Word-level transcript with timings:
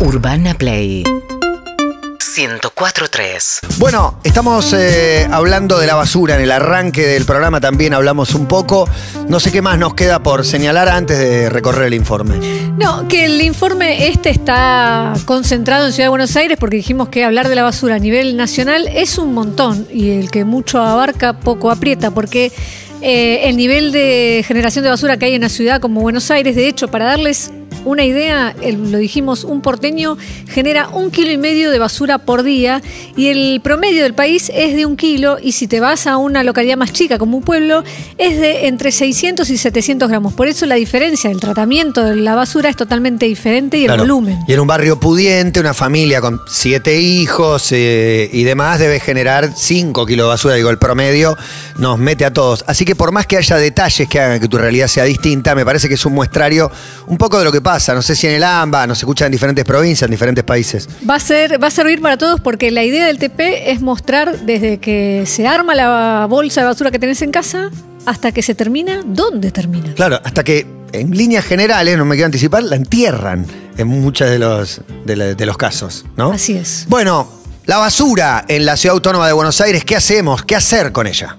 Urbana 0.00 0.54
Play 0.54 1.02
104.3 1.02 3.78
Bueno, 3.78 4.20
estamos 4.22 4.72
eh, 4.72 5.26
hablando 5.28 5.76
de 5.76 5.88
la 5.88 5.96
basura. 5.96 6.36
En 6.36 6.42
el 6.42 6.52
arranque 6.52 7.04
del 7.04 7.24
programa 7.24 7.60
también 7.60 7.94
hablamos 7.94 8.36
un 8.36 8.46
poco. 8.46 8.88
No 9.28 9.40
sé 9.40 9.50
qué 9.50 9.60
más 9.60 9.76
nos 9.76 9.94
queda 9.94 10.22
por 10.22 10.44
señalar 10.44 10.88
antes 10.88 11.18
de 11.18 11.50
recorrer 11.50 11.88
el 11.88 11.94
informe. 11.94 12.36
No, 12.78 13.08
que 13.08 13.24
el 13.24 13.42
informe 13.42 14.06
este 14.06 14.30
está 14.30 15.14
concentrado 15.24 15.86
en 15.86 15.92
Ciudad 15.92 16.06
de 16.06 16.10
Buenos 16.10 16.36
Aires 16.36 16.58
porque 16.60 16.76
dijimos 16.76 17.08
que 17.08 17.24
hablar 17.24 17.48
de 17.48 17.56
la 17.56 17.64
basura 17.64 17.96
a 17.96 17.98
nivel 17.98 18.36
nacional 18.36 18.86
es 18.86 19.18
un 19.18 19.34
montón 19.34 19.88
y 19.92 20.10
el 20.10 20.30
que 20.30 20.44
mucho 20.44 20.80
abarca 20.80 21.40
poco 21.40 21.72
aprieta 21.72 22.12
porque 22.12 22.52
eh, 23.00 23.48
el 23.48 23.56
nivel 23.56 23.90
de 23.90 24.44
generación 24.46 24.84
de 24.84 24.90
basura 24.90 25.16
que 25.16 25.26
hay 25.26 25.34
en 25.34 25.40
una 25.40 25.48
ciudad 25.48 25.80
como 25.80 26.02
Buenos 26.02 26.30
Aires, 26.30 26.54
de 26.54 26.68
hecho, 26.68 26.86
para 26.86 27.06
darles 27.06 27.50
una 27.84 28.04
idea, 28.04 28.54
lo 28.62 28.98
dijimos, 28.98 29.44
un 29.44 29.60
porteño 29.62 30.16
genera 30.48 30.88
un 30.88 31.10
kilo 31.10 31.30
y 31.30 31.38
medio 31.38 31.70
de 31.70 31.78
basura 31.78 32.18
por 32.18 32.42
día 32.42 32.82
y 33.16 33.28
el 33.28 33.60
promedio 33.62 34.02
del 34.02 34.14
país 34.14 34.50
es 34.54 34.74
de 34.74 34.86
un 34.86 34.96
kilo 34.96 35.38
y 35.40 35.52
si 35.52 35.68
te 35.68 35.80
vas 35.80 36.06
a 36.06 36.16
una 36.16 36.42
localidad 36.42 36.76
más 36.76 36.92
chica 36.92 37.18
como 37.18 37.36
un 37.36 37.42
pueblo 37.42 37.84
es 38.18 38.38
de 38.38 38.66
entre 38.66 38.92
600 38.92 39.48
y 39.50 39.58
700 39.58 40.08
gramos. 40.08 40.34
Por 40.34 40.48
eso 40.48 40.66
la 40.66 40.74
diferencia 40.74 41.30
del 41.30 41.40
tratamiento 41.40 42.04
de 42.04 42.16
la 42.16 42.34
basura 42.34 42.68
es 42.68 42.76
totalmente 42.76 43.26
diferente 43.26 43.78
y 43.78 43.84
el 43.84 43.98
volumen. 43.98 44.38
Y 44.46 44.52
en 44.52 44.60
un 44.60 44.66
barrio 44.66 45.00
pudiente, 45.00 45.60
una 45.60 45.74
familia 45.74 46.20
con 46.20 46.40
siete 46.48 47.00
hijos 47.00 47.72
eh, 47.72 48.28
y 48.32 48.44
demás 48.44 48.78
debe 48.78 49.00
generar 49.00 49.52
5 49.54 50.06
kilos 50.06 50.26
de 50.26 50.28
basura. 50.28 50.54
Digo, 50.54 50.70
el 50.70 50.78
promedio 50.78 51.36
nos 51.78 51.98
mete 51.98 52.24
a 52.24 52.32
todos. 52.32 52.64
Así 52.66 52.84
que 52.84 52.94
por 52.94 53.12
más 53.12 53.26
que 53.26 53.36
haya 53.36 53.56
detalles 53.56 54.08
que 54.08 54.20
hagan 54.20 54.40
que 54.40 54.48
tu 54.48 54.58
realidad 54.58 54.88
sea 54.88 55.04
distinta, 55.04 55.54
me 55.54 55.64
parece 55.64 55.88
que 55.88 55.94
es 55.94 56.06
un 56.06 56.14
muestrario 56.14 56.70
un 57.06 57.18
poco 57.18 57.38
de 57.38 57.44
lo 57.44 57.52
que 57.52 57.57
pasa. 57.60 57.94
No 57.94 58.02
sé 58.02 58.14
si 58.16 58.26
en 58.26 58.34
el 58.34 58.44
AMBA, 58.44 58.86
nos 58.86 58.98
escuchan 58.98 59.26
en 59.26 59.32
diferentes 59.32 59.64
provincias, 59.64 60.06
en 60.06 60.10
diferentes 60.10 60.44
países. 60.44 60.88
Va 61.08 61.16
a, 61.16 61.20
ser, 61.20 61.62
va 61.62 61.68
a 61.68 61.70
servir 61.70 62.00
para 62.00 62.16
todos 62.16 62.40
porque 62.40 62.70
la 62.70 62.84
idea 62.84 63.06
del 63.06 63.18
TP 63.18 63.70
es 63.70 63.80
mostrar 63.80 64.40
desde 64.40 64.78
que 64.78 65.24
se 65.26 65.46
arma 65.46 65.74
la 65.74 66.26
bolsa 66.28 66.60
de 66.62 66.66
basura 66.68 66.90
que 66.90 66.98
tenés 66.98 67.22
en 67.22 67.30
casa 67.32 67.70
hasta 68.06 68.32
que 68.32 68.42
se 68.42 68.54
termina, 68.54 69.02
dónde 69.04 69.50
termina. 69.50 69.94
Claro, 69.94 70.20
hasta 70.24 70.42
que 70.44 70.66
en 70.92 71.10
líneas 71.16 71.44
generales, 71.44 71.98
no 71.98 72.04
me 72.06 72.14
quiero 72.14 72.26
anticipar, 72.26 72.62
la 72.62 72.76
entierran 72.76 73.44
en 73.76 73.86
muchos 73.86 74.30
de 74.30 74.38
los, 74.38 74.80
de, 75.04 75.16
la- 75.16 75.34
de 75.34 75.46
los 75.46 75.56
casos, 75.58 76.06
¿no? 76.16 76.32
Así 76.32 76.54
es. 76.56 76.86
Bueno, 76.88 77.28
la 77.66 77.76
basura 77.76 78.44
en 78.48 78.64
la 78.64 78.76
ciudad 78.78 78.94
autónoma 78.94 79.26
de 79.26 79.34
Buenos 79.34 79.60
Aires, 79.60 79.84
¿qué 79.84 79.94
hacemos? 79.96 80.42
¿Qué 80.44 80.56
hacer 80.56 80.90
con 80.92 81.06
ella? 81.06 81.36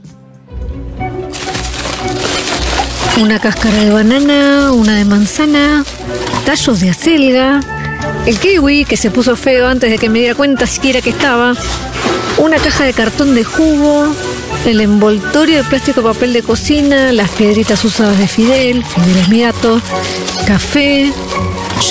Una 3.19 3.37
cáscara 3.39 3.77
de 3.77 3.89
banana, 3.89 4.71
una 4.71 4.95
de 4.95 5.03
manzana, 5.03 5.83
tallos 6.45 6.79
de 6.79 6.89
acelga, 6.89 7.59
el 8.25 8.39
kiwi 8.39 8.85
que 8.85 8.95
se 8.95 9.11
puso 9.11 9.35
feo 9.35 9.67
antes 9.67 9.91
de 9.91 9.97
que 9.97 10.09
me 10.09 10.19
diera 10.19 10.35
cuenta 10.35 10.65
siquiera 10.65 11.01
que 11.01 11.09
estaba, 11.09 11.53
una 12.37 12.57
caja 12.57 12.85
de 12.85 12.93
cartón 12.93 13.35
de 13.35 13.43
jugo, 13.43 14.15
el 14.65 14.79
envoltorio 14.79 15.57
de 15.57 15.63
plástico 15.65 16.01
papel 16.01 16.31
de 16.31 16.43
cocina, 16.43 17.11
las 17.11 17.29
piedritas 17.31 17.83
usadas 17.83 18.17
de 18.17 18.27
Fidel, 18.27 18.85
Fidel 18.85 19.17
es 19.17 19.27
mi 19.27 19.41
gato, 19.41 19.81
café, 20.47 21.11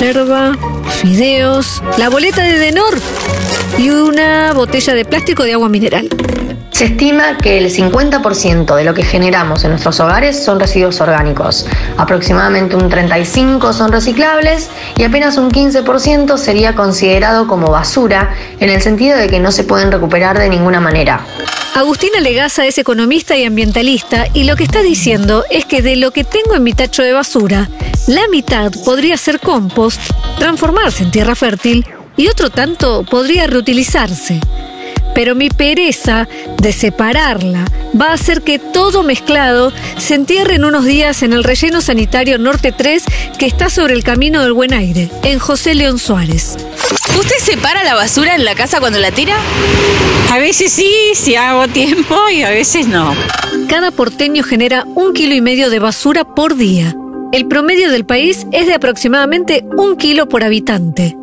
yerba, 0.01 0.57
fideos, 1.01 1.83
la 1.99 2.09
boleta 2.09 2.43
de 2.43 2.59
Denor 2.59 2.99
y 3.79 3.91
una 3.91 4.55
botella 4.55 4.95
de 4.95 5.05
plástico 5.05 5.43
de 5.43 5.53
agua 5.53 5.69
mineral. 5.69 6.09
Se 6.79 6.85
estima 6.85 7.37
que 7.39 7.59
el 7.59 7.75
50% 7.75 8.77
de 8.77 8.85
lo 8.85 8.95
que 8.95 9.03
generamos 9.03 9.65
en 9.65 9.71
nuestros 9.71 9.99
hogares 9.99 10.41
son 10.41 10.61
residuos 10.61 11.01
orgánicos. 11.01 11.67
Aproximadamente 11.97 12.77
un 12.77 12.89
35% 12.89 13.73
son 13.73 13.91
reciclables 13.91 14.71
y 14.97 15.03
apenas 15.03 15.39
un 15.39 15.51
15% 15.51 16.39
sería 16.39 16.77
considerado 16.77 17.49
como 17.49 17.73
basura 17.73 18.33
en 18.61 18.71
el 18.71 18.81
sentido 18.81 19.19
de 19.19 19.27
que 19.27 19.41
no 19.41 19.51
se 19.51 19.65
pueden 19.65 19.91
recuperar 19.91 20.39
de 20.39 20.49
ninguna 20.49 20.79
manera. 20.79 21.27
Agustina 21.75 22.21
Legaza 22.21 22.65
es 22.65 22.79
economista 22.79 23.37
y 23.37 23.43
ambientalista 23.43 24.27
y 24.33 24.45
lo 24.45 24.55
que 24.55 24.63
está 24.63 24.81
diciendo 24.81 25.43
es 25.51 25.65
que 25.65 25.83
de 25.83 25.97
lo 25.97 26.13
que 26.13 26.23
tengo 26.23 26.55
en 26.55 26.63
mi 26.63 26.75
tacho 26.75 27.03
de 27.03 27.13
basura, 27.13 27.69
la 28.07 28.29
mitad 28.31 28.71
podría 28.85 29.17
ser 29.17 29.41
compost, 29.41 30.01
transformarse 30.39 31.03
en 31.03 31.11
tierra 31.11 31.35
fértil 31.35 31.85
y 32.17 32.29
otro 32.29 32.51
tanto 32.51 33.03
podría 33.03 33.49
reutilizarse. 33.49 34.39
Pero 35.19 35.35
mi 35.35 35.49
pereza 35.51 36.29
de 36.63 36.73
separarla 36.73 37.65
va 38.01 38.11
a 38.11 38.13
hacer 38.13 38.43
que 38.43 38.61
todo 38.61 39.03
mezclado 39.03 39.73
se 39.97 40.15
entierre 40.15 40.55
en 40.55 40.65
unos 40.65 40.85
días 40.85 41.25
en 41.25 41.33
el 41.33 41.43
relleno 41.43 41.81
sanitario 41.81 42.39
Norte 42.39 42.71
3 42.71 43.03
que 43.37 43.47
está 43.47 43.69
sobre 43.69 43.95
el 43.95 44.05
camino 44.05 44.45
del 44.45 44.53
Buen 44.53 44.73
Aire, 44.73 45.11
en 45.25 45.41
José 45.41 45.75
León 45.75 45.99
Suárez. 45.99 46.57
¿Usted 47.19 47.35
separa 47.41 47.83
la 47.83 47.97
basura 47.97 48.37
en 48.37 48.45
la 48.45 48.55
casa 48.55 48.79
cuando 48.79 49.01
la 49.01 49.11
tira? 49.11 49.35
A 50.31 50.39
veces 50.39 50.71
sí, 50.71 50.89
si 51.15 51.35
hago 51.35 51.67
tiempo 51.67 52.15
y 52.33 52.43
a 52.43 52.51
veces 52.51 52.87
no. 52.87 53.13
Cada 53.69 53.91
porteño 53.91 54.45
genera 54.45 54.85
un 54.95 55.15
kilo 55.15 55.35
y 55.35 55.41
medio 55.41 55.69
de 55.69 55.81
basura 55.81 56.23
por 56.23 56.55
día. 56.55 56.95
El 57.33 57.49
promedio 57.49 57.91
del 57.91 58.07
país 58.07 58.47
es 58.53 58.69
de 58.69 58.75
aproximadamente 58.75 59.65
un 59.77 59.97
kilo 59.97 60.29
por 60.29 60.45
habitante. 60.45 61.17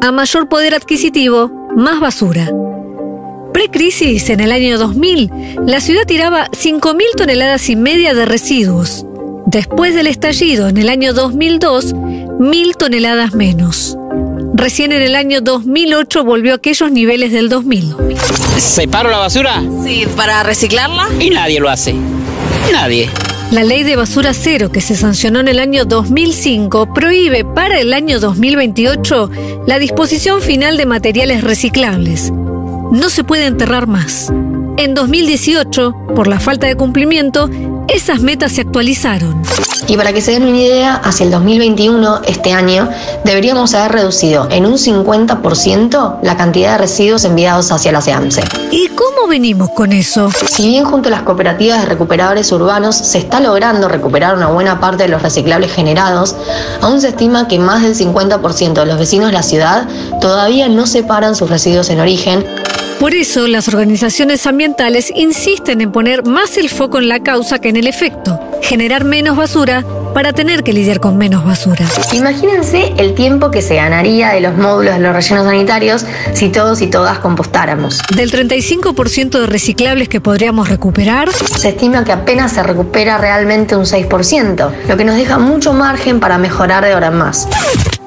A 0.00 0.12
mayor 0.12 0.48
poder 0.48 0.74
adquisitivo, 0.74 1.68
más 1.76 2.00
basura. 2.00 2.50
Pre-crisis, 3.52 4.30
en 4.30 4.40
el 4.40 4.52
año 4.52 4.78
2000, 4.78 5.30
la 5.66 5.80
ciudad 5.80 6.02
tiraba 6.06 6.48
5.000 6.50 7.02
toneladas 7.16 7.68
y 7.70 7.76
media 7.76 8.14
de 8.14 8.26
residuos. 8.26 9.04
Después 9.46 9.94
del 9.94 10.06
estallido, 10.06 10.68
en 10.68 10.76
el 10.76 10.88
año 10.88 11.12
2002, 11.14 11.94
1.000 11.94 12.76
toneladas 12.76 13.34
menos. 13.34 13.96
Recién 14.54 14.92
en 14.92 15.02
el 15.02 15.14
año 15.14 15.40
2008 15.40 16.24
volvió 16.24 16.52
a 16.52 16.56
aquellos 16.56 16.90
niveles 16.90 17.32
del 17.32 17.48
2000. 17.48 17.96
¿Separo 18.58 19.10
la 19.10 19.18
basura? 19.18 19.62
Sí, 19.84 20.04
para 20.16 20.42
reciclarla. 20.42 21.08
Y 21.20 21.30
nadie 21.30 21.60
lo 21.60 21.70
hace. 21.70 21.94
Nadie. 22.72 23.08
La 23.50 23.64
ley 23.64 23.82
de 23.82 23.96
basura 23.96 24.34
cero 24.34 24.70
que 24.70 24.82
se 24.82 24.94
sancionó 24.94 25.40
en 25.40 25.48
el 25.48 25.58
año 25.58 25.86
2005 25.86 26.92
prohíbe 26.92 27.44
para 27.44 27.80
el 27.80 27.94
año 27.94 28.20
2028 28.20 29.30
la 29.66 29.78
disposición 29.78 30.42
final 30.42 30.76
de 30.76 30.84
materiales 30.84 31.42
reciclables. 31.42 32.30
No 32.90 33.10
se 33.10 33.22
puede 33.22 33.44
enterrar 33.44 33.86
más. 33.86 34.32
En 34.78 34.94
2018, 34.94 35.94
por 36.16 36.26
la 36.26 36.40
falta 36.40 36.66
de 36.66 36.74
cumplimiento, 36.74 37.50
esas 37.88 38.20
metas 38.20 38.52
se 38.52 38.62
actualizaron. 38.62 39.42
Y 39.86 39.96
para 39.96 40.12
que 40.14 40.22
se 40.22 40.32
den 40.32 40.44
una 40.44 40.56
idea, 40.56 40.94
hacia 40.94 41.24
el 41.24 41.30
2021, 41.30 42.22
este 42.26 42.52
año, 42.52 42.88
deberíamos 43.24 43.74
haber 43.74 43.92
reducido 43.92 44.48
en 44.50 44.64
un 44.64 44.74
50% 44.74 46.20
la 46.22 46.36
cantidad 46.38 46.72
de 46.72 46.78
residuos 46.78 47.24
enviados 47.24 47.70
hacia 47.72 47.92
la 47.92 48.00
SEAMSE. 48.00 48.42
¿Y 48.70 48.88
cómo 48.88 49.28
venimos 49.28 49.68
con 49.70 49.92
eso? 49.92 50.30
Si 50.46 50.68
bien 50.68 50.84
junto 50.84 51.08
a 51.08 51.12
las 51.12 51.22
cooperativas 51.22 51.80
de 51.80 51.86
recuperadores 51.86 52.50
urbanos 52.52 52.96
se 52.96 53.18
está 53.18 53.40
logrando 53.40 53.88
recuperar 53.88 54.34
una 54.34 54.48
buena 54.48 54.80
parte 54.80 55.02
de 55.02 55.08
los 55.10 55.20
reciclables 55.20 55.72
generados, 55.72 56.36
aún 56.80 57.00
se 57.02 57.08
estima 57.08 57.48
que 57.48 57.58
más 57.58 57.82
del 57.82 57.94
50% 57.94 58.72
de 58.72 58.86
los 58.86 58.98
vecinos 58.98 59.26
de 59.26 59.32
la 59.34 59.42
ciudad 59.42 59.86
todavía 60.20 60.68
no 60.68 60.86
separan 60.86 61.34
sus 61.34 61.50
residuos 61.50 61.90
en 61.90 62.00
origen 62.00 62.46
Por 63.00 63.14
eso 63.14 63.46
las 63.46 63.68
organizaciones 63.68 64.44
ambientales 64.48 65.12
insisten 65.14 65.80
en 65.80 65.92
poner 65.92 66.24
más 66.24 66.56
el 66.56 66.68
foco 66.68 66.98
en 66.98 67.08
la 67.08 67.20
causa 67.20 67.60
que 67.60 67.68
en 67.68 67.76
el 67.76 67.86
efecto, 67.86 68.40
generar 68.60 69.04
menos 69.04 69.36
basura 69.36 69.84
para 70.14 70.32
tener 70.32 70.64
que 70.64 70.72
lidiar 70.72 70.98
con 70.98 71.16
menos 71.16 71.44
basura. 71.44 71.86
Imagínense 72.12 72.94
el 72.98 73.14
tiempo 73.14 73.52
que 73.52 73.62
se 73.62 73.76
ganaría 73.76 74.30
de 74.30 74.40
los 74.40 74.56
módulos 74.56 74.94
de 74.94 75.00
los 75.00 75.14
rellenos 75.14 75.44
sanitarios 75.44 76.06
si 76.34 76.48
todos 76.48 76.82
y 76.82 76.88
todas 76.88 77.20
compostáramos. 77.20 78.00
Del 78.16 78.32
35% 78.32 79.40
de 79.40 79.46
reciclables 79.46 80.08
que 80.08 80.20
podríamos 80.20 80.68
recuperar, 80.68 81.30
Se 81.32 81.68
estima 81.68 82.02
que 82.02 82.10
apenas 82.10 82.52
se 82.52 82.64
recupera 82.64 83.16
realmente 83.16 83.76
un 83.76 83.84
6%, 83.84 84.70
lo 84.88 84.96
que 84.96 85.04
nos 85.04 85.14
deja 85.14 85.38
mucho 85.38 85.72
margen 85.72 86.18
para 86.18 86.36
mejorar 86.36 86.84
de 86.84 86.94
ahora 86.94 87.06
en 87.06 87.14
más. 87.16 87.48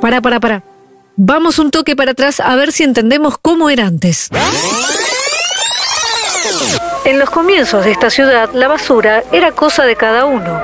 Para, 0.02 0.22
para, 0.22 0.41
para. 0.41 0.70
Vamos 1.17 1.59
un 1.59 1.72
toque 1.72 1.95
para 1.95 2.11
atrás 2.11 2.40
a 2.40 2.55
ver 2.55 2.72
si 2.72 2.84
entendemos 2.84 3.37
cómo 3.37 3.69
era 3.69 3.85
antes. 3.85 4.29
En 7.03 7.19
los 7.19 7.29
comienzos 7.29 7.84
de 7.84 7.91
esta 7.91 8.09
ciudad, 8.09 8.49
la 8.53 8.67
basura 8.67 9.23
era 9.31 9.52
cosa 9.52 9.84
de 9.84 9.96
cada 9.96 10.25
uno. 10.25 10.61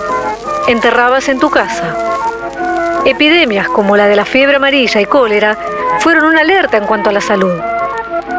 Enterrabas 0.68 1.28
en 1.30 1.40
tu 1.40 1.50
casa. 1.50 1.96
Epidemias 3.06 3.68
como 3.68 3.98
la 3.98 4.08
de 4.08 4.16
la 4.16 4.26
fiebre 4.26 4.56
amarilla 4.56 5.02
y 5.02 5.06
cólera 5.06 5.58
fueron 6.00 6.26
una 6.26 6.42
alerta 6.42 6.78
en 6.78 6.86
cuanto 6.86 7.10
a 7.10 7.14
la 7.14 7.22
salud. 7.22 7.60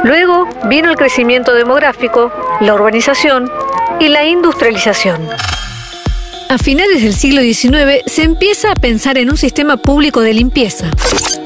Luego 0.05 0.49
vino 0.65 0.91
el 0.91 0.97
crecimiento 0.97 1.55
demográfico, 1.55 2.33
la 2.61 2.75
urbanización 2.75 3.51
y 4.01 4.09
la 4.09 4.25
industrialización. 4.25 5.29
A 6.51 6.57
finales 6.57 7.03
del 7.03 7.15
siglo 7.15 7.43
XIX 7.43 8.03
se 8.07 8.23
empieza 8.23 8.73
a 8.73 8.75
pensar 8.75 9.19
en 9.19 9.29
un 9.29 9.37
sistema 9.37 9.77
público 9.77 10.23
de 10.23 10.33
limpieza. 10.33 10.91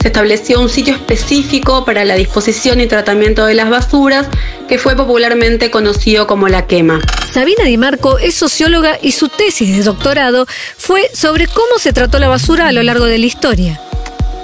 Se 0.01 0.07
estableció 0.07 0.61
un 0.61 0.69
sitio 0.69 0.95
específico 0.95 1.85
para 1.85 2.05
la 2.05 2.15
disposición 2.15 2.81
y 2.81 2.87
tratamiento 2.87 3.45
de 3.45 3.55
las 3.55 3.69
basuras 3.69 4.29
que 4.69 4.79
fue 4.79 4.95
popularmente 4.95 5.73
conocido 5.73 6.29
como 6.29 6.47
la 6.47 6.69
quema. 6.69 7.01
Sabina 7.33 7.65
Di 7.65 7.77
Marco 7.79 8.19
es 8.19 8.37
socióloga 8.37 8.97
y 9.03 9.11
su 9.11 9.29
tesis 9.29 9.77
de 9.77 9.83
doctorado 9.83 10.47
fue 10.77 11.11
sobre 11.13 11.49
cómo 11.49 11.79
se 11.81 11.93
trató 11.93 12.21
la 12.21 12.29
basura 12.29 12.69
a 12.69 12.73
lo 12.73 12.85
largo 12.85 13.07
de 13.07 13.19
la 13.19 13.27
historia. 13.27 13.81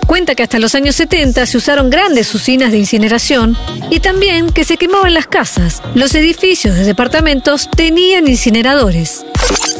Cuenta 0.08 0.34
que 0.34 0.42
hasta 0.42 0.58
los 0.58 0.74
años 0.74 0.96
70 0.96 1.44
se 1.44 1.58
usaron 1.58 1.90
grandes 1.90 2.34
usinas 2.34 2.72
de 2.72 2.78
incineración 2.78 3.58
y 3.90 4.00
también 4.00 4.48
que 4.48 4.64
se 4.64 4.78
quemaban 4.78 5.12
las 5.12 5.26
casas. 5.26 5.82
Los 5.94 6.14
edificios 6.14 6.76
de 6.76 6.84
departamentos 6.84 7.68
tenían 7.70 8.26
incineradores. 8.26 9.26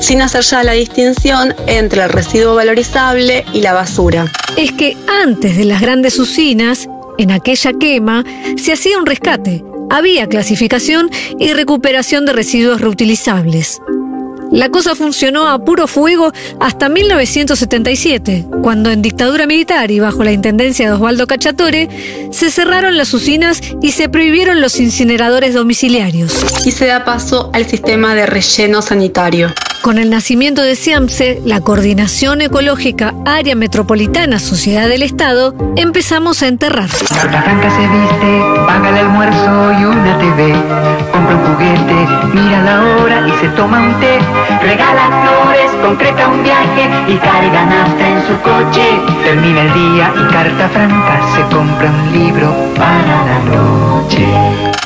sin 0.01 0.21
hacer 0.21 0.43
ya 0.43 0.63
la 0.63 0.73
distinción 0.73 1.55
entre 1.67 2.03
el 2.03 2.11
residuo 2.11 2.55
valorizable 2.55 3.47
y 3.55 3.63
la 3.63 3.73
basura. 3.73 4.31
Es 4.59 4.73
que 4.73 4.99
antes 5.25 5.57
de 5.57 5.65
las 5.65 5.81
grandes 5.81 6.19
usinas, 6.19 6.89
en 7.17 7.31
aquella 7.31 7.73
quema, 7.73 8.23
se 8.59 8.75
hacía 8.75 8.99
un 8.99 9.07
rescate. 9.07 9.65
Había 9.89 10.27
clasificación 10.27 11.11
y 11.39 11.55
recuperación 11.55 12.27
de 12.27 12.35
residuos 12.35 12.83
reutilizables. 12.83 13.81
La 14.51 14.71
cosa 14.71 14.95
funcionó 14.95 15.49
a 15.49 15.59
puro 15.59 15.87
fuego 15.87 16.33
hasta 16.59 16.89
1977, 16.89 18.47
cuando 18.63 18.91
en 18.91 19.03
dictadura 19.03 19.47
militar 19.47 19.91
y 19.91 20.01
bajo 20.01 20.25
la 20.25 20.33
intendencia 20.33 20.87
de 20.87 20.93
Osvaldo 20.93 21.27
Cachatore, 21.27 21.89
se 22.33 22.51
cerraron 22.51 22.97
las 22.97 23.13
usinas 23.13 23.61
y 23.83 23.93
se 23.93 24.09
prohibieron 24.09 24.61
los 24.61 24.81
incineradores 24.81 25.55
domiciliarios. 25.55 26.33
Y 26.65 26.71
se 26.71 26.87
da 26.87 27.05
paso 27.05 27.51
al 27.53 27.67
sistema 27.67 28.15
de 28.15 28.27
relleno 28.27 28.81
sanitario. 28.81 29.53
Con 29.83 29.99
el 29.99 30.11
nacimiento 30.11 30.63
de 30.63 30.75
SIAMSE, 30.75 31.41
la 31.45 31.61
Coordinación 31.61 32.41
Ecológica 32.41 33.15
Área 33.25 33.55
Metropolitana 33.55 34.39
Sociedad 34.41 34.89
del 34.89 35.03
Estado, 35.03 35.55
empezamos 35.77 36.43
a 36.43 36.49
enterrar. 36.49 36.91
Carta 37.09 37.43
Franca 37.43 37.71
se 37.71 37.87
viste, 37.87 38.41
paga 38.67 38.89
el 38.91 38.97
almuerzo 38.97 39.81
y 39.81 39.85
una 39.85 40.19
TV. 40.19 40.53
Compra 41.13 41.37
un 41.37 41.55
juguete, 41.55 42.35
mira 42.35 42.63
la 42.63 42.83
hora 42.83 43.29
y 43.29 43.41
se 43.41 43.49
toma 43.51 43.81
un 43.81 44.01
té. 44.01 44.19
Regala 44.63 45.23
flores, 45.23 45.71
concreta 45.81 46.29
un 46.29 46.43
viaje 46.43 46.91
y 47.09 47.17
carga 47.17 47.65
nafta 47.65 48.09
en 48.09 48.27
su 48.27 48.41
coche. 48.43 48.85
Termina 49.25 49.63
el 49.63 49.75
día 49.75 50.13
y 50.15 50.33
Carta 50.33 50.69
Franca 50.71 51.21
se 51.35 51.55
compra 51.55 51.91
un 51.91 52.13
libro 52.13 52.55
para 52.77 53.25
la 53.25 53.39
noche. 53.45 54.27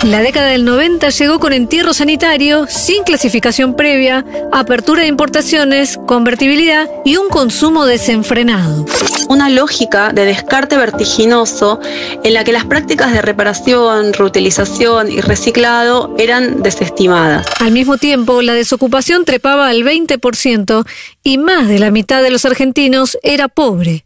La 0.04 0.20
década 0.20 0.48
del 0.48 0.64
90 0.64 1.10
llegó 1.10 1.38
con 1.38 1.52
entierro 1.52 1.94
sanitario, 1.94 2.66
sin 2.68 3.04
clasificación 3.04 3.74
previa, 3.74 4.24
apertura 4.50 4.81
de 4.82 5.06
importaciones, 5.06 5.98
convertibilidad 6.06 6.90
y 7.04 7.16
un 7.16 7.28
consumo 7.28 7.86
desenfrenado. 7.86 8.84
Una 9.28 9.48
lógica 9.48 10.12
de 10.12 10.26
descarte 10.26 10.76
vertiginoso 10.76 11.80
en 12.22 12.34
la 12.34 12.44
que 12.44 12.52
las 12.52 12.66
prácticas 12.66 13.12
de 13.12 13.22
reparación, 13.22 14.12
reutilización 14.12 15.10
y 15.10 15.20
reciclado 15.20 16.14
eran 16.18 16.62
desestimadas. 16.62 17.46
Al 17.60 17.70
mismo 17.70 17.96
tiempo, 17.96 18.42
la 18.42 18.54
desocupación 18.54 19.24
trepaba 19.24 19.68
al 19.68 19.82
20% 19.82 20.84
y 21.22 21.38
más 21.38 21.68
de 21.68 21.78
la 21.78 21.90
mitad 21.90 22.22
de 22.22 22.30
los 22.30 22.44
argentinos 22.44 23.16
era 23.22 23.48
pobre. 23.48 24.04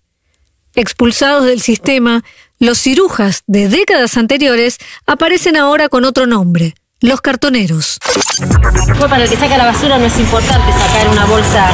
Expulsados 0.74 1.46
del 1.46 1.62
sistema, 1.62 2.22
los 2.58 2.78
cirujas 2.78 3.42
de 3.46 3.68
décadas 3.68 4.16
anteriores 4.16 4.78
aparecen 5.06 5.56
ahora 5.56 5.88
con 5.88 6.04
otro 6.04 6.26
nombre, 6.26 6.74
los 7.02 7.20
cartoneros. 7.20 7.98
Después 8.86 9.10
para 9.10 9.24
el 9.24 9.28
que 9.28 9.36
saca 9.36 9.58
la 9.58 9.66
basura 9.66 9.98
no 9.98 10.06
es 10.06 10.18
importante 10.18 10.72
sacar 10.72 11.08
una 11.10 11.26
bolsa 11.26 11.68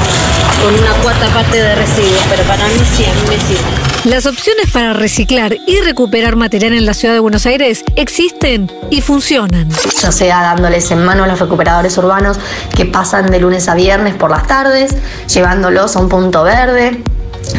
con 0.61 0.75
una 0.75 0.93
cuarta 1.03 1.27
parte 1.29 1.63
de 1.63 1.75
residuos, 1.77 2.23
pero 2.29 2.43
para 2.43 2.67
mí 2.67 2.81
sí, 2.97 3.05
a 3.05 3.15
mí 3.15 3.21
me 3.29 3.39
sirve. 3.39 4.11
Las 4.11 4.27
opciones 4.27 4.71
para 4.73 4.93
reciclar 4.95 5.57
y 5.67 5.81
recuperar 5.81 6.35
material 6.35 6.73
en 6.73 6.87
la 6.87 6.95
ciudad 6.95 7.15
de 7.15 7.21
Buenos 7.21 7.47
Aires 7.47 7.85
existen 7.95 8.71
y 8.91 9.01
funcionan. 9.01 9.69
ya 10.01 10.11
sea 10.11 10.43
dándoles 10.43 10.91
en 10.91 11.05
mano 11.05 11.23
a 11.23 11.29
los 11.29 11.39
recuperadores 11.39 11.97
urbanos 11.99 12.39
que 12.75 12.85
pasan 12.85 13.31
de 13.31 13.39
lunes 13.39 13.69
a 13.69 13.75
viernes 13.75 14.15
por 14.15 14.31
las 14.31 14.49
tardes, 14.49 14.97
llevándolos 15.29 15.95
a 15.95 16.01
un 16.01 16.09
punto 16.09 16.43
verde 16.43 17.01